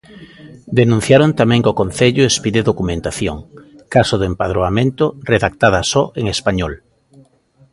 [0.79, 3.37] Denunciaron tamén que o Concello expide documentación,
[3.93, 6.73] caso do empadroamento, redactada só en español.